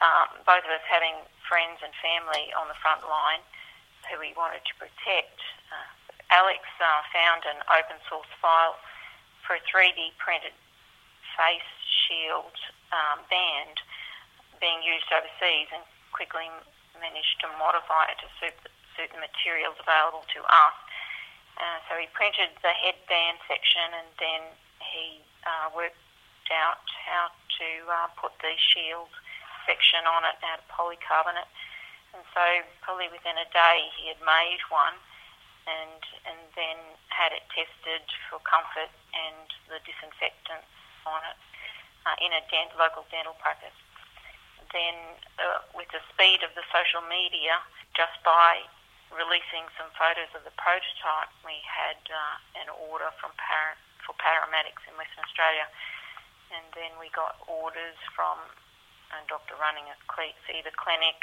Um, 0.00 0.40
both 0.48 0.64
of 0.64 0.72
us 0.72 0.84
having 0.88 1.14
friends 1.44 1.84
and 1.84 1.92
family 2.00 2.48
on 2.56 2.66
the 2.70 2.78
front 2.80 3.04
line 3.04 3.44
who 4.08 4.18
we 4.18 4.32
wanted 4.34 4.64
to 4.66 4.74
protect. 4.80 5.38
Uh, 5.68 5.88
Alex 6.32 6.64
uh, 6.80 7.04
found 7.12 7.44
an 7.44 7.60
open 7.68 8.00
source 8.08 8.30
file 8.40 8.80
for 9.44 9.60
a 9.60 9.62
3D 9.68 10.16
printed 10.16 10.56
face 11.36 11.72
shield 12.08 12.56
um, 12.90 13.20
band 13.28 13.76
being 14.60 14.80
used 14.80 15.06
overseas 15.12 15.68
and 15.74 15.84
quickly 16.14 16.48
managed 16.96 17.36
to 17.42 17.48
modify 17.58 18.08
it 18.08 18.18
to 18.22 18.28
suit 18.38 18.56
the 18.62 18.72
certain 18.96 19.20
materials 19.20 19.76
available 19.80 20.24
to 20.34 20.40
us. 20.46 20.76
Uh, 21.60 21.78
so 21.88 21.96
he 22.00 22.08
printed 22.16 22.50
the 22.64 22.72
headband 22.72 23.38
section 23.44 23.92
and 23.92 24.08
then 24.16 24.42
he 24.80 25.20
uh, 25.44 25.68
worked 25.76 25.98
out 26.50 26.84
how 27.06 27.28
to 27.60 27.68
uh, 27.88 28.08
put 28.18 28.32
the 28.40 28.56
shield 28.56 29.12
section 29.68 30.02
on 30.08 30.26
it 30.26 30.36
out 30.42 30.58
of 30.58 30.66
polycarbonate. 30.72 31.48
And 32.12 32.24
so 32.34 32.44
probably 32.84 33.08
within 33.08 33.36
a 33.38 33.48
day 33.52 33.78
he 33.96 34.08
had 34.08 34.20
made 34.20 34.60
one 34.68 34.96
and 35.62 36.02
and 36.26 36.40
then 36.58 36.78
had 37.08 37.30
it 37.30 37.46
tested 37.54 38.02
for 38.26 38.42
comfort 38.42 38.90
and 39.14 39.46
the 39.70 39.78
disinfectants 39.86 40.68
on 41.06 41.22
it 41.22 41.38
uh, 42.06 42.16
in 42.18 42.34
a 42.34 42.42
dent, 42.50 42.74
local 42.78 43.06
dental 43.10 43.36
practice. 43.38 43.74
Then, 44.74 45.20
uh, 45.36 45.62
with 45.76 45.92
the 45.92 46.00
speed 46.10 46.40
of 46.40 46.50
the 46.56 46.64
social 46.72 47.04
media, 47.04 47.60
just 47.92 48.16
by 48.24 48.64
releasing 49.12 49.68
some 49.76 49.92
photos 49.94 50.32
of 50.32 50.42
the 50.44 50.54
prototype, 50.56 51.32
we 51.44 51.60
had 51.64 52.00
uh, 52.08 52.60
an 52.64 52.68
order 52.90 53.12
from 53.20 53.32
for 54.02 54.16
paramedics 54.18 54.82
in 54.90 54.96
Western 54.98 55.22
Australia, 55.22 55.68
and 56.50 56.66
then 56.74 56.92
we 56.98 57.08
got 57.14 57.38
orders 57.46 57.96
from 58.16 58.40
a 59.14 59.20
doctor 59.28 59.54
running 59.60 59.86
a 59.92 59.96
fever 60.48 60.72
clinic 60.74 61.22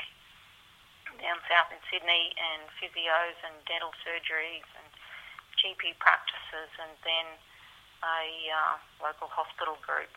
down 1.18 1.42
south 1.50 1.74
in 1.74 1.82
Sydney, 1.90 2.38
and 2.38 2.70
physios 2.78 3.38
and 3.42 3.58
dental 3.66 3.90
surgeries 4.06 4.68
and 4.78 4.88
GP 5.58 5.98
practices, 5.98 6.70
and 6.78 6.94
then 7.02 7.28
a 8.06 8.54
uh, 8.54 8.76
local 9.02 9.28
hospital 9.28 9.76
group. 9.82 10.14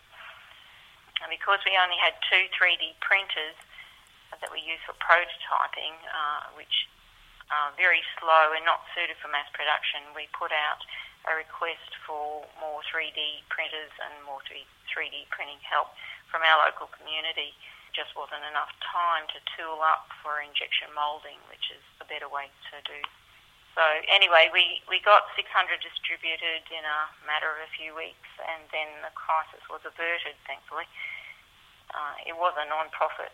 And 1.25 1.33
because 1.33 1.65
we 1.65 1.73
only 1.81 1.97
had 1.97 2.13
two 2.29 2.45
3D 2.53 3.01
printers 3.01 3.57
that 4.37 4.51
we 4.53 4.61
used 4.61 4.85
for 4.85 4.97
prototyping, 5.01 5.97
uh, 6.13 6.53
which 6.59 6.91
uh, 7.51 7.75
very 7.75 8.05
slow 8.21 8.55
and 8.55 8.63
not 8.63 8.87
suited 8.95 9.19
for 9.19 9.33
mass 9.33 9.49
production, 9.57 10.15
we 10.15 10.31
put 10.37 10.53
out 10.53 10.83
a 11.27 11.33
request 11.39 11.95
for 12.03 12.47
more 12.59 12.83
3D 12.91 13.47
printers 13.47 13.95
and 14.03 14.15
more 14.27 14.43
3D 14.43 15.31
printing 15.31 15.63
help 15.63 15.95
from 16.31 16.43
our 16.43 16.67
local 16.67 16.91
community. 16.91 17.55
Just 17.95 18.17
wasn't 18.17 18.43
enough 18.49 18.73
time 18.83 19.29
to 19.37 19.39
tool 19.55 19.79
up 19.85 20.09
for 20.25 20.41
injection 20.41 20.91
moulding, 20.97 21.39
which 21.53 21.71
is 21.71 21.85
a 22.01 22.07
better 22.09 22.27
way 22.27 22.49
to 22.73 22.77
do. 22.89 22.99
So 23.77 23.85
anyway, 24.09 24.53
we, 24.53 24.85
we 24.89 25.01
got 25.01 25.33
600 25.33 25.49
distributed 25.81 26.65
in 26.69 26.85
a 26.85 27.01
matter 27.25 27.49
of 27.49 27.61
a 27.65 27.71
few 27.73 27.97
weeks, 27.97 28.29
and 28.45 28.69
then 28.69 28.89
the 29.01 29.13
crisis 29.17 29.65
was 29.73 29.81
averted, 29.85 30.37
thankfully. 30.45 30.85
Uh, 31.93 32.17
it 32.29 32.37
was 32.37 32.53
a 32.57 32.69
non-profit 32.69 33.33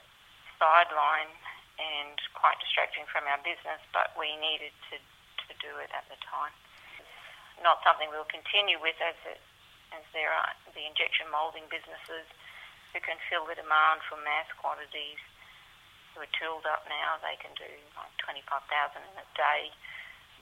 sideline 0.58 1.30
and 1.78 2.18
quite 2.34 2.58
distracting 2.58 3.06
from 3.10 3.26
our 3.30 3.38
business, 3.46 3.78
but 3.94 4.14
we 4.18 4.34
needed 4.38 4.74
to, 4.90 4.98
to 4.98 5.52
do 5.62 5.78
it 5.78 5.90
at 5.94 6.06
the 6.10 6.18
time. 6.26 6.54
Not 7.62 7.82
something 7.82 8.10
we'll 8.10 8.28
continue 8.30 8.78
with 8.78 8.98
as, 9.02 9.18
it, 9.26 9.42
as 9.94 10.04
there 10.14 10.30
are 10.30 10.54
the 10.74 10.86
injection 10.86 11.30
moulding 11.30 11.66
businesses 11.70 12.26
who 12.94 12.98
can 13.02 13.18
fill 13.26 13.46
the 13.46 13.58
demand 13.58 14.02
for 14.06 14.18
mass 14.22 14.46
quantities 14.58 15.18
who 16.14 16.22
are 16.22 16.34
tooled 16.38 16.66
up 16.66 16.86
now. 16.86 17.18
They 17.22 17.38
can 17.38 17.54
do 17.54 17.70
like 17.98 18.14
25,000 18.22 19.02
in 19.02 19.14
a 19.18 19.26
day. 19.38 19.70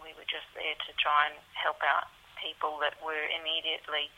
We 0.00 0.12
were 0.16 0.28
just 0.28 0.48
there 0.52 0.76
to 0.76 0.92
try 1.00 1.32
and 1.32 1.36
help 1.56 1.80
out 1.84 2.12
people 2.36 2.76
that 2.84 3.00
were 3.00 3.24
immediately 3.32 4.12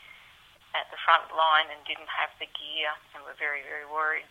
at 0.77 0.85
the 0.93 0.99
front 1.01 1.31
line 1.33 1.71
and 1.71 1.81
didn't 1.87 2.11
have 2.11 2.29
the 2.37 2.49
gear 2.51 2.93
and 3.15 3.23
were 3.25 3.35
very, 3.39 3.65
very 3.65 3.87
worried. 3.87 4.27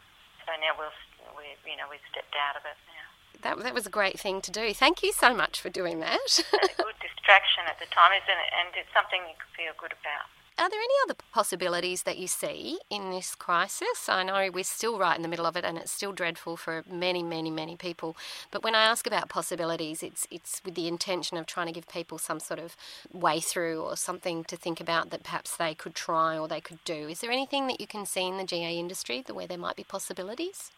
So 0.48 0.56
now 0.64 0.72
we'll 0.80 0.96
we 1.36 1.52
you 1.68 1.76
know 1.76 1.84
we've 1.92 2.00
stepped 2.08 2.32
out 2.32 2.56
of 2.56 2.64
it 2.64 2.80
now. 2.88 3.04
That 3.44 3.60
that 3.60 3.76
was 3.76 3.84
a 3.84 3.92
great 3.92 4.16
thing 4.16 4.40
to 4.40 4.50
do. 4.50 4.72
Thank 4.72 5.04
you 5.04 5.12
so 5.12 5.36
much 5.36 5.60
for 5.60 5.68
doing 5.68 6.00
that. 6.00 6.40
a 6.56 6.72
good 6.80 6.96
distraction 7.04 7.68
at 7.68 7.76
the 7.76 7.84
time, 7.92 8.16
isn't 8.16 8.32
it? 8.32 8.50
And 8.56 8.72
it's 8.72 8.88
something 8.96 9.20
you 9.28 9.36
can 9.36 9.52
feel 9.52 9.76
good 9.76 9.92
about. 9.92 10.32
Are 10.58 10.68
there 10.68 10.80
any 10.80 10.94
other 11.04 11.14
possibilities 11.32 12.02
that 12.02 12.18
you 12.18 12.26
see 12.26 12.80
in 12.90 13.12
this 13.12 13.36
crisis? 13.36 14.08
I 14.08 14.24
know 14.24 14.50
we're 14.52 14.64
still 14.64 14.98
right 14.98 15.14
in 15.14 15.22
the 15.22 15.28
middle 15.28 15.46
of 15.46 15.56
it 15.56 15.64
and 15.64 15.78
it's 15.78 15.92
still 15.92 16.10
dreadful 16.10 16.56
for 16.56 16.82
many, 16.90 17.22
many, 17.22 17.48
many 17.48 17.76
people. 17.76 18.16
But 18.50 18.64
when 18.64 18.74
I 18.74 18.82
ask 18.82 19.06
about 19.06 19.28
possibilities, 19.28 20.02
it's 20.02 20.26
it's 20.32 20.60
with 20.64 20.74
the 20.74 20.88
intention 20.88 21.36
of 21.36 21.46
trying 21.46 21.68
to 21.68 21.72
give 21.72 21.86
people 21.86 22.18
some 22.18 22.40
sort 22.40 22.58
of 22.58 22.74
way 23.12 23.38
through 23.38 23.82
or 23.82 23.96
something 23.96 24.42
to 24.50 24.56
think 24.56 24.80
about 24.80 25.10
that 25.10 25.22
perhaps 25.22 25.56
they 25.56 25.74
could 25.74 25.94
try 25.94 26.36
or 26.36 26.48
they 26.48 26.60
could 26.60 26.82
do. 26.84 27.06
Is 27.06 27.20
there 27.20 27.30
anything 27.30 27.68
that 27.68 27.80
you 27.80 27.86
can 27.86 28.04
see 28.04 28.26
in 28.26 28.36
the 28.36 28.44
GA 28.44 28.76
industry 28.76 29.24
where 29.30 29.46
there 29.46 29.58
might 29.58 29.76
be 29.76 29.84
possibilities? 29.84 30.72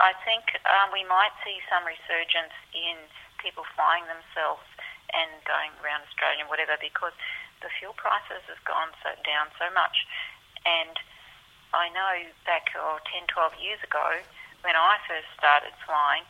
I 0.00 0.10
think 0.26 0.42
um, 0.66 0.90
we 0.92 1.04
might 1.06 1.30
see 1.46 1.62
some 1.70 1.86
resurgence 1.86 2.54
in 2.74 2.98
people 3.38 3.62
flying 3.78 4.02
themselves 4.10 4.66
and 5.14 5.30
going 5.46 5.70
around 5.78 6.02
Australia 6.10 6.42
and 6.42 6.50
whatever 6.50 6.74
because 6.82 7.14
the 7.64 7.72
fuel 7.80 7.96
prices 7.96 8.44
have 8.52 8.60
gone 8.68 8.92
so 9.00 9.16
down 9.24 9.48
so 9.56 9.72
much. 9.72 10.04
And 10.68 10.94
I 11.72 11.88
know 11.90 12.28
back 12.44 12.70
oh, 12.76 13.00
10, 13.08 13.26
12 13.26 13.56
years 13.58 13.80
ago 13.80 14.20
when 14.60 14.76
I 14.76 15.00
first 15.08 15.28
started 15.34 15.72
flying, 15.88 16.28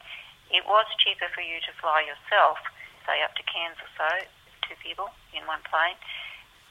it 0.55 0.63
was 0.65 0.87
cheaper 1.03 1.27
for 1.35 1.43
you 1.43 1.59
to 1.67 1.73
fly 1.83 2.07
yourself, 2.07 2.63
say 3.03 3.19
up 3.27 3.35
to 3.35 3.45
Cairns 3.45 3.79
or 3.83 3.91
so, 3.99 4.11
two 4.63 4.79
people 4.79 5.11
in 5.35 5.43
one 5.51 5.63
plane. 5.67 5.99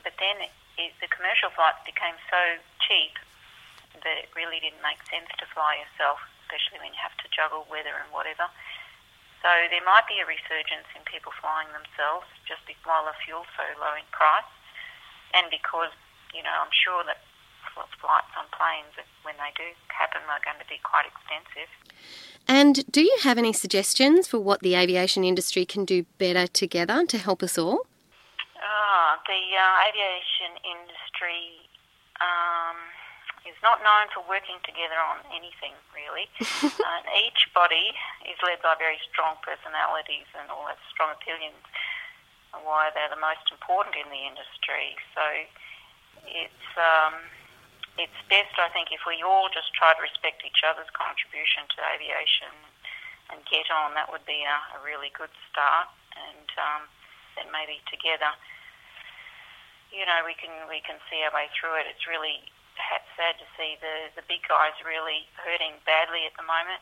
But 0.01 0.15
then 0.19 0.47
it, 0.79 0.95
the 1.03 1.11
commercial 1.11 1.51
flights 1.51 1.83
became 1.83 2.15
so 2.31 2.63
cheap 2.83 3.19
that 3.99 4.15
it 4.25 4.31
really 4.35 4.63
didn't 4.63 4.81
make 4.81 4.99
sense 5.11 5.29
to 5.39 5.45
fly 5.51 5.77
yourself 5.79 6.23
especially 6.53 6.77
when 6.85 6.93
you 6.93 7.01
have 7.01 7.17
to 7.17 7.25
juggle 7.33 7.65
weather 7.65 7.97
and 7.97 8.05
whatever. 8.13 8.45
So 9.43 9.51
there 9.67 9.83
might 9.83 10.07
be 10.07 10.23
a 10.23 10.25
resurgence 10.25 10.87
in 10.95 11.03
people 11.03 11.35
flying 11.43 11.67
themselves 11.75 12.25
just 12.47 12.63
while 12.87 13.03
the 13.03 13.15
fuel's 13.27 13.47
so 13.59 13.63
low 13.79 13.95
in 13.95 14.07
price, 14.15 14.47
and 15.35 15.51
because 15.51 15.91
you 16.31 16.43
know 16.43 16.55
I'm 16.63 16.71
sure 16.71 17.03
that 17.03 17.19
flights 17.75 18.31
on 18.37 18.45
planes 18.55 18.93
when 19.23 19.35
they 19.35 19.51
do 19.55 19.67
happen 19.87 20.21
are 20.29 20.43
going 20.43 20.59
to 20.59 20.69
be 20.69 20.79
quite 20.83 21.07
expensive. 21.07 21.71
And 22.47 22.85
do 22.91 23.01
you 23.01 23.17
have 23.23 23.37
any 23.37 23.53
suggestions 23.53 24.27
for 24.27 24.39
what 24.39 24.59
the 24.59 24.75
aviation 24.75 25.23
industry 25.23 25.65
can 25.65 25.85
do 25.85 26.05
better 26.17 26.47
together 26.47 27.05
to 27.07 27.17
help 27.17 27.41
us 27.41 27.57
all? 27.57 27.87
Ah, 28.59 29.19
the 29.25 29.41
uh, 29.55 29.87
aviation 29.89 30.55
industry. 30.63 31.67
Um, 32.19 32.77
is 33.43 33.59
not 33.59 33.83
known 33.83 34.07
for 34.15 34.23
working 34.23 34.59
together 34.63 34.95
on 34.95 35.19
anything 35.35 35.75
really. 35.91 36.27
uh, 36.39 37.01
each 37.19 37.51
body 37.51 37.91
is 38.23 38.39
led 38.39 38.63
by 38.63 38.75
very 38.79 38.99
strong 39.11 39.35
personalities 39.43 40.27
and 40.35 40.47
all 40.47 40.67
have 40.67 40.79
strong 40.87 41.11
opinions 41.11 41.59
on 42.55 42.63
why 42.63 42.93
they're 42.93 43.11
the 43.11 43.19
most 43.19 43.43
important 43.51 43.97
in 43.99 44.07
the 44.07 44.23
industry. 44.23 44.95
So 45.11 45.23
it's 46.27 46.67
um, 46.79 47.19
it's 47.99 48.19
best, 48.25 48.57
I 48.57 48.73
think, 48.73 48.89
if 48.89 49.05
we 49.05 49.21
all 49.21 49.53
just 49.53 49.69
try 49.77 49.93
to 49.93 50.01
respect 50.01 50.41
each 50.41 50.65
other's 50.65 50.89
contribution 50.97 51.69
to 51.77 51.79
aviation 51.93 52.53
and 53.29 53.37
get 53.45 53.69
on. 53.69 53.93
That 53.93 54.09
would 54.09 54.25
be 54.25 54.41
a, 54.41 54.57
a 54.73 54.79
really 54.81 55.13
good 55.13 55.31
start, 55.49 55.93
and 56.17 56.49
um, 56.57 56.81
then 57.37 57.53
maybe 57.53 57.81
together, 57.85 58.33
you 59.93 60.09
know, 60.09 60.25
we 60.25 60.33
can 60.33 60.53
we 60.65 60.81
can 60.81 60.97
see 61.09 61.21
our 61.21 61.33
way 61.33 61.53
through 61.53 61.77
it. 61.77 61.85
It's 61.85 62.09
really 62.09 62.49
sad 63.15 63.37
to 63.39 63.47
see 63.55 63.77
the, 63.79 64.09
the 64.17 64.25
big 64.25 64.43
guys 64.49 64.73
really 64.81 65.29
hurting 65.37 65.77
badly 65.85 66.25
at 66.25 66.35
the 66.35 66.45
moment, 66.45 66.81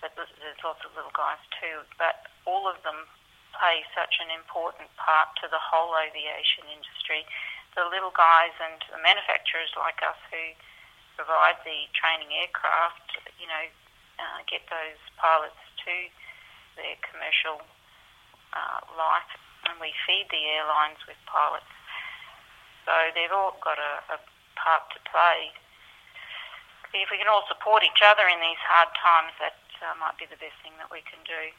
but 0.00 0.16
there's 0.16 0.60
lots 0.64 0.80
of 0.84 0.92
little 0.96 1.12
guys 1.12 1.40
too. 1.60 1.84
But 2.00 2.26
all 2.48 2.66
of 2.66 2.80
them 2.82 3.06
play 3.52 3.84
such 3.92 4.18
an 4.22 4.32
important 4.32 4.88
part 4.96 5.36
to 5.42 5.46
the 5.50 5.60
whole 5.60 5.92
aviation 5.98 6.64
industry. 6.70 7.28
The 7.76 7.86
little 7.86 8.14
guys 8.14 8.54
and 8.58 8.80
the 8.90 8.98
manufacturers 8.98 9.70
like 9.76 10.00
us 10.02 10.18
who 10.32 10.56
provide 11.20 11.60
the 11.68 11.86
training 11.92 12.32
aircraft, 12.32 13.14
you 13.36 13.46
know, 13.46 13.66
uh, 14.18 14.40
get 14.48 14.64
those 14.72 15.00
pilots 15.20 15.60
to 15.84 15.94
their 16.80 16.96
commercial 17.04 17.60
uh, 18.56 18.80
life, 18.96 19.30
and 19.68 19.76
we 19.78 19.92
feed 20.08 20.26
the 20.32 20.42
airlines 20.56 20.98
with 21.04 21.20
pilots. 21.28 21.68
So 22.88 22.92
they've 23.14 23.32
all 23.32 23.54
got 23.60 23.78
a, 23.78 24.16
a 24.16 24.18
part 24.60 24.84
to 24.92 25.00
play. 25.08 25.56
If 26.92 27.08
we 27.10 27.18
can 27.18 27.30
all 27.30 27.46
support 27.48 27.82
each 27.82 28.02
other 28.04 28.26
in 28.26 28.40
these 28.40 28.60
hard 28.60 28.90
times, 28.98 29.32
that 29.40 29.56
uh, 29.80 29.94
might 29.98 30.18
be 30.18 30.26
the 30.26 30.40
best 30.40 30.58
thing 30.62 30.72
that 30.78 30.90
we 30.90 31.00
can 31.00 31.22
do. 31.24 31.54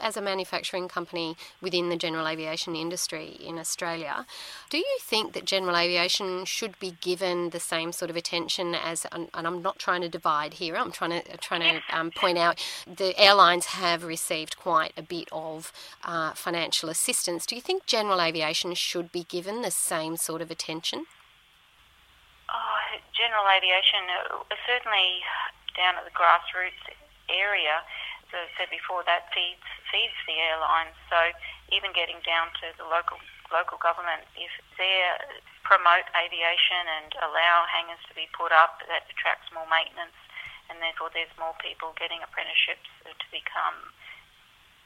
As 0.00 0.16
a 0.16 0.20
manufacturing 0.20 0.88
company 0.88 1.36
within 1.60 1.88
the 1.88 1.96
general 1.96 2.26
aviation 2.26 2.74
industry 2.74 3.36
in 3.40 3.60
Australia, 3.60 4.26
do 4.68 4.78
you 4.78 4.98
think 5.00 5.34
that 5.34 5.44
general 5.44 5.76
aviation 5.76 6.44
should 6.44 6.76
be 6.80 6.96
given 7.00 7.50
the 7.50 7.60
same 7.60 7.92
sort 7.92 8.10
of 8.10 8.16
attention 8.16 8.74
as? 8.74 9.06
And 9.12 9.28
I'm 9.32 9.62
not 9.62 9.78
trying 9.78 10.00
to 10.00 10.08
divide 10.08 10.54
here. 10.54 10.76
I'm 10.76 10.90
trying 10.90 11.22
to 11.22 11.36
trying 11.36 11.60
to 11.60 11.96
um, 11.96 12.10
point 12.10 12.38
out 12.38 12.60
the 12.86 13.16
airlines 13.16 13.66
have 13.66 14.02
received 14.02 14.58
quite 14.58 14.92
a 14.96 15.02
bit 15.02 15.28
of 15.30 15.72
uh, 16.04 16.32
financial 16.32 16.88
assistance. 16.88 17.46
Do 17.46 17.54
you 17.54 17.62
think 17.62 17.86
general 17.86 18.20
aviation 18.20 18.74
should 18.74 19.12
be 19.12 19.22
given 19.22 19.62
the 19.62 19.70
same 19.70 20.16
sort 20.16 20.42
of 20.42 20.50
attention? 20.50 21.06
Oh, 22.52 22.78
general 23.16 23.48
aviation, 23.48 24.04
uh, 24.10 24.44
certainly 24.68 25.24
down 25.76 25.96
at 25.96 26.04
the 26.04 26.14
grassroots 26.14 26.82
area, 27.28 27.80
as 28.28 28.30
I 28.34 28.48
said 28.58 28.70
before, 28.70 29.02
that 29.08 29.32
feeds 29.32 29.64
feeds 29.88 30.16
the 30.26 30.36
airlines. 30.42 30.94
So 31.08 31.32
even 31.72 31.94
getting 31.96 32.20
down 32.26 32.52
to 32.60 32.74
the 32.76 32.84
local 32.84 33.16
local 33.48 33.78
government, 33.78 34.26
if 34.36 34.52
they 34.76 35.06
promote 35.62 36.04
aviation 36.12 36.84
and 37.00 37.14
allow 37.24 37.64
hangars 37.70 38.02
to 38.10 38.14
be 38.14 38.28
put 38.34 38.52
up, 38.52 38.82
that 38.90 39.08
attracts 39.08 39.48
more 39.54 39.66
maintenance, 39.70 40.16
and 40.68 40.82
therefore 40.82 41.08
there's 41.14 41.32
more 41.40 41.56
people 41.62 41.96
getting 41.96 42.20
apprenticeships 42.20 42.90
to 43.06 43.26
become 43.32 43.94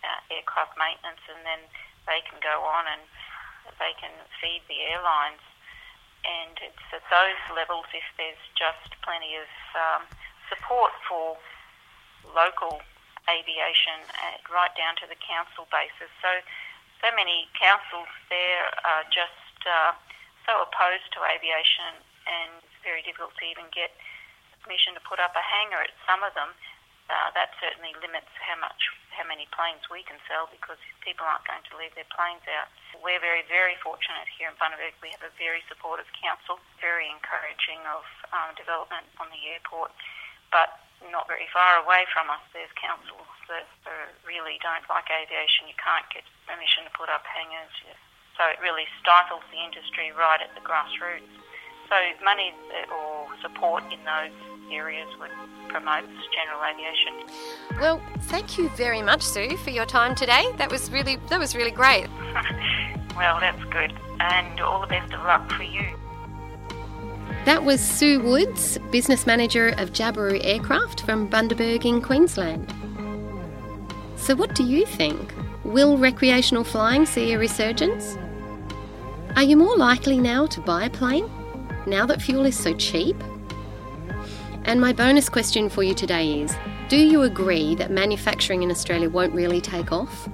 uh, 0.07 0.21
aircraft 0.31 0.79
maintenance, 0.79 1.23
and 1.27 1.43
then 1.43 1.62
they 2.07 2.23
can 2.29 2.38
go 2.38 2.62
on 2.62 2.87
and 2.87 3.03
they 3.83 3.93
can 3.99 4.12
feed 4.41 4.62
the 4.69 4.85
airlines 4.87 5.43
and 6.27 6.55
it's 6.63 6.87
at 6.91 7.05
those 7.11 7.41
levels 7.55 7.87
if 7.95 8.05
there's 8.17 8.41
just 8.59 8.95
plenty 9.03 9.39
of 9.39 9.51
um, 9.77 10.03
support 10.49 10.93
for 11.07 11.39
local 12.35 12.83
aviation 13.29 14.01
uh, 14.19 14.41
right 14.49 14.73
down 14.75 14.97
to 14.99 15.07
the 15.07 15.19
council 15.21 15.69
basis. 15.69 16.09
So, 16.25 16.31
so 17.05 17.09
many 17.15 17.47
councils 17.55 18.11
there 18.33 18.67
are 18.83 19.05
just 19.13 19.59
uh, 19.69 19.93
so 20.49 20.65
opposed 20.65 21.13
to 21.15 21.21
aviation 21.29 22.01
and 22.25 22.51
it's 22.65 22.81
very 22.81 23.05
difficult 23.05 23.37
to 23.37 23.45
even 23.45 23.69
get 23.71 23.93
permission 24.65 24.97
to 24.97 25.03
put 25.05 25.21
up 25.21 25.37
a 25.37 25.45
hangar 25.45 25.81
at 25.85 25.93
some 26.09 26.25
of 26.25 26.33
them 26.33 26.57
uh, 27.09 27.29
that 27.33 27.57
certainly 27.59 27.97
limits 28.05 28.29
how 28.41 28.57
much, 28.61 28.93
how 29.12 29.25
many 29.25 29.49
planes 29.57 29.81
we 29.88 30.05
can 30.05 30.21
sell 30.29 30.49
because 30.53 30.79
people 31.00 31.25
aren't 31.25 31.45
going 31.49 31.65
to 31.65 31.75
leave 31.81 31.93
their 31.97 32.09
planes 32.12 32.45
out. 32.53 32.69
We're 33.00 33.21
very, 33.21 33.45
very 33.49 33.81
fortunate 33.81 34.29
here 34.37 34.53
in 34.53 34.57
Bundaberg. 34.61 34.93
We 35.00 35.12
have 35.17 35.25
a 35.25 35.33
very 35.41 35.65
supportive 35.73 36.09
council, 36.21 36.61
very 36.81 37.09
encouraging 37.09 37.81
of 37.88 38.05
um, 38.33 38.53
development 38.61 39.09
on 39.17 39.33
the 39.33 39.41
airport, 39.57 39.93
but 40.53 40.85
not 41.07 41.31
very 41.31 41.47
far 41.55 41.79
away 41.79 42.05
from 42.11 42.27
us, 42.27 42.43
there's 42.50 42.73
councils 42.75 43.31
that 43.47 43.71
uh, 43.87 44.11
really 44.27 44.59
don't 44.61 44.83
like 44.90 45.07
aviation. 45.09 45.71
You 45.71 45.79
can't 45.79 46.05
get 46.11 46.27
permission 46.44 46.90
to 46.90 46.92
put 46.92 47.07
up 47.07 47.23
hangars. 47.23 47.71
So 48.35 48.42
it 48.51 48.59
really 48.59 48.87
stifles 48.99 49.47
the 49.51 49.62
industry 49.62 50.11
right 50.11 50.42
at 50.42 50.51
the 50.59 50.62
grassroots. 50.62 51.31
So 51.87 51.97
money 52.23 52.53
uh, 52.75 52.90
or 52.92 53.31
support 53.40 53.87
in 53.94 54.03
those 54.03 54.35
areas 54.72 55.09
would 55.20 55.31
promote 55.68 56.04
general 56.33 56.62
aviation. 56.64 57.12
Well, 57.81 58.02
thank 58.22 58.59
you 58.59 58.68
very 58.70 59.02
much, 59.02 59.22
Sue, 59.22 59.57
for 59.59 59.70
your 59.70 59.87
time 59.87 60.14
today. 60.14 60.52
That 60.57 60.70
was 60.70 60.90
really 60.90 61.16
that 61.28 61.38
was 61.38 61.54
really 61.54 61.70
great. 61.70 62.09
well, 63.16 63.38
that's 63.40 63.62
good, 63.64 63.92
and 64.20 64.61
all 64.61 64.81
the 64.81 64.87
best 64.87 65.12
of 65.12 65.20
luck 65.20 65.50
for 65.52 65.62
you. 65.62 65.87
That 67.44 67.64
was 67.64 67.81
Sue 67.81 68.20
Woods, 68.20 68.78
business 68.90 69.26
manager 69.26 69.68
of 69.78 69.92
Jabiru 69.92 70.40
Aircraft 70.42 71.02
from 71.02 71.31
Bundaberg 71.31 71.85
in 71.85 72.02
Queensland. 72.02 72.72
So, 74.16 74.35
what 74.35 74.54
do 74.54 74.64
you 74.64 74.85
think? 74.85 75.33
Will 75.64 75.96
recreational 75.96 76.64
flying 76.64 77.07
see 77.07 77.33
a 77.33 77.38
resurgence? 77.38 78.18
Are 79.37 79.42
you 79.42 79.57
more 79.57 79.76
likely 79.76 80.18
now 80.18 80.46
to 80.46 80.61
buy 80.61 80.85
a 80.85 80.90
plane 80.90 81.31
now 81.87 82.04
that 82.07 82.20
fuel 82.20 82.44
is 82.44 82.59
so 82.59 82.74
cheap? 82.74 83.16
And 84.64 84.81
my 84.81 84.92
bonus 84.92 85.29
question 85.29 85.68
for 85.68 85.83
you 85.83 85.94
today 85.94 86.40
is 86.40 86.55
Do 86.88 86.97
you 86.97 87.23
agree 87.23 87.75
that 87.77 87.90
manufacturing 87.90 88.62
in 88.62 88.71
Australia 88.71 89.09
won't 89.09 89.35
really 89.35 89.61
take 89.61 89.92
off? 89.92 90.29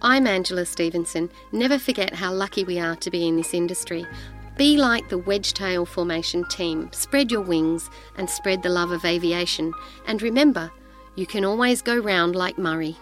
I'm 0.02 0.26
Angela 0.26 0.66
Stevenson. 0.66 1.30
Never 1.52 1.78
forget 1.78 2.14
how 2.14 2.30
lucky 2.32 2.64
we 2.64 2.78
are 2.78 2.96
to 2.96 3.10
be 3.10 3.26
in 3.26 3.36
this 3.36 3.54
industry. 3.54 4.06
Be 4.58 4.76
like 4.76 5.08
the 5.08 5.18
Wedgetail 5.18 5.88
Formation 5.88 6.44
team. 6.48 6.90
Spread 6.92 7.30
your 7.30 7.40
wings 7.40 7.88
and 8.16 8.28
spread 8.28 8.62
the 8.62 8.68
love 8.68 8.90
of 8.90 9.06
aviation. 9.06 9.72
And 10.06 10.20
remember, 10.20 10.70
you 11.14 11.26
can 11.26 11.46
always 11.46 11.80
go 11.80 11.96
round 11.96 12.36
like 12.36 12.58
Murray. 12.58 12.96